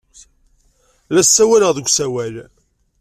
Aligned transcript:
La 1.13 1.21
ssawaleɣ 1.25 1.71
deg 1.73 1.87
usawal. 1.89 2.35